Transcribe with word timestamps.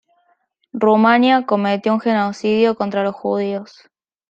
Rumania 0.73 1.45
cometió 1.45 1.93
un 1.93 1.99
genocidio 1.99 2.75
contra 2.75 3.03
los 3.03 3.13
judíos. 3.13 3.87